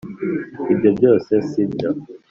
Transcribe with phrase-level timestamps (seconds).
[0.73, 1.89] Ibyo Byose Si Byo